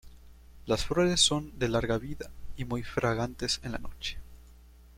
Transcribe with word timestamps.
Las 0.65 0.83
flores 0.83 1.19
son 1.21 1.59
de 1.59 1.69
larga 1.69 1.99
vida 1.99 2.31
y 2.57 2.65
muy 2.65 2.81
fragantes 2.81 3.59
en 3.61 3.73
la 3.73 3.77
noche. 3.77 4.17